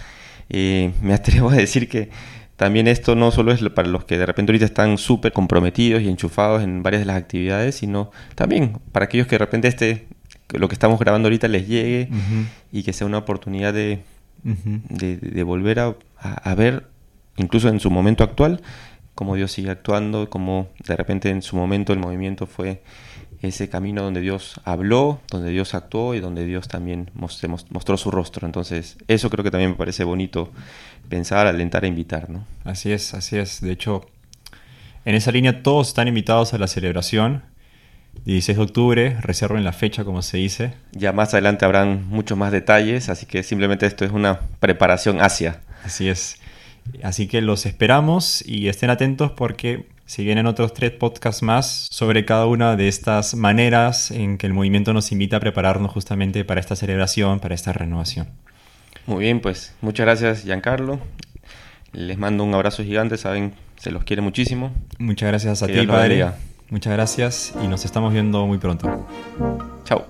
eh, 0.49 0.93
me 1.03 1.13
atrevo 1.13 1.51
a 1.51 1.53
decir 1.53 1.87
que 1.87 2.09
también 2.55 2.87
esto 2.87 3.13
no 3.13 3.29
solo 3.29 3.51
es 3.51 3.61
para 3.69 3.87
los 3.87 4.05
que 4.05 4.17
de 4.17 4.25
repente 4.25 4.51
ahorita 4.51 4.65
están 4.65 4.97
súper 4.97 5.31
comprometidos 5.31 6.01
y 6.01 6.09
enchufados 6.09 6.63
en 6.63 6.81
varias 6.81 7.03
de 7.03 7.05
las 7.05 7.17
actividades, 7.17 7.75
sino 7.75 8.09
también 8.33 8.79
para 8.91 9.05
aquellos 9.05 9.27
que 9.27 9.35
de 9.35 9.45
repente 9.45 9.67
este, 9.67 10.07
lo 10.49 10.67
que 10.67 10.73
estamos 10.73 10.99
grabando 10.99 11.27
ahorita 11.27 11.47
les 11.47 11.67
llegue 11.67 12.09
y 12.71 12.81
que 12.81 12.93
sea 12.93 13.05
una 13.05 13.19
oportunidad 13.19 13.75
de, 13.75 13.99
de, 14.41 15.43
volver 15.43 15.81
a, 15.81 15.95
a, 16.17 16.55
ver, 16.55 16.87
incluso 17.37 17.69
en 17.69 17.79
su 17.79 17.91
momento 17.91 18.23
actual, 18.23 18.59
cómo 19.15 19.36
Dios 19.36 19.51
sigue 19.51 19.70
actuando, 19.70 20.29
cómo 20.29 20.70
de 20.86 20.96
repente 20.96 21.29
en 21.29 21.41
su 21.41 21.55
momento 21.55 21.93
el 21.93 22.00
movimiento 22.00 22.48
fue 22.48 22.82
ese 23.41 23.67
camino 23.67 24.03
donde 24.03 24.22
Dios 24.22 24.62
habló, 24.63 25.20
donde 25.29 25.51
Dios 25.51 25.75
actuó 25.75 26.15
y 26.15 26.22
donde 26.22 26.46
Dios 26.46 26.70
también 26.70 27.12
mostró 27.13 27.98
su 27.98 28.10
rostro. 28.10 28.46
Entonces, 28.46 28.98
eso 29.08 29.29
creo 29.29 29.43
que 29.43 29.51
también 29.51 29.72
me 29.72 29.77
parece 29.77 30.05
bonito 30.05 30.50
pensar, 31.10 31.46
alentar 31.46 31.84
e 31.84 31.89
invitar, 31.89 32.29
¿no? 32.29 32.46
Así 32.63 32.91
es, 32.91 33.13
así 33.13 33.38
es. 33.38 33.60
De 33.60 33.72
hecho, 33.72 34.05
en 35.03 35.15
esa 35.15 35.32
línea 35.32 35.62
todos 35.62 35.89
están 35.89 36.08
invitados 36.08 36.53
a 36.53 36.58
la 36.58 36.67
celebración. 36.67 37.43
16 38.25 38.58
de 38.58 38.63
octubre, 38.63 39.17
reserven 39.22 39.65
la 39.65 39.74
fecha 39.74 40.05
como 40.05 40.22
se 40.22 40.38
dice. 40.38 40.75
Ya 40.93 41.12
más 41.12 41.34
adelante 41.34 41.65
habrán 41.65 42.08
muchos 42.08 42.38
más 42.38 42.51
detalles, 42.51 43.10
así 43.10 43.25
que 43.25 43.43
simplemente 43.43 43.86
esto 43.86 44.05
es 44.05 44.12
una 44.12 44.39
preparación 44.62 45.20
hacia. 45.20 45.60
Así 45.84 46.08
es. 46.08 46.38
Así 47.01 47.27
que 47.27 47.41
los 47.41 47.65
esperamos 47.65 48.43
y 48.45 48.67
estén 48.67 48.89
atentos 48.89 49.31
porque 49.31 49.87
si 50.05 50.23
vienen 50.23 50.45
otros 50.45 50.73
tres 50.73 50.91
podcasts 50.91 51.41
más 51.41 51.87
sobre 51.89 52.25
cada 52.25 52.45
una 52.45 52.75
de 52.75 52.87
estas 52.87 53.35
maneras 53.35 54.11
en 54.11 54.37
que 54.37 54.47
el 54.47 54.53
movimiento 54.53 54.93
nos 54.93 55.11
invita 55.11 55.37
a 55.37 55.39
prepararnos 55.39 55.91
justamente 55.91 56.45
para 56.45 56.59
esta 56.59 56.75
celebración, 56.75 57.39
para 57.39 57.55
esta 57.55 57.73
renovación. 57.73 58.27
Muy 59.05 59.23
bien, 59.23 59.39
pues 59.39 59.73
muchas 59.81 60.05
gracias 60.05 60.43
Giancarlo. 60.43 60.99
Les 61.91 62.17
mando 62.17 62.43
un 62.43 62.53
abrazo 62.53 62.83
gigante, 62.83 63.17
saben, 63.17 63.53
se 63.77 63.91
los 63.91 64.03
quiere 64.03 64.21
muchísimo. 64.21 64.73
Muchas 64.97 65.29
gracias 65.29 65.61
a 65.63 65.67
ti, 65.67 65.85
padre. 65.85 66.25
Muchas 66.69 66.93
gracias 66.93 67.53
y 67.63 67.67
nos 67.67 67.85
estamos 67.85 68.13
viendo 68.13 68.47
muy 68.47 68.57
pronto. 68.57 69.07
Chao. 69.83 70.07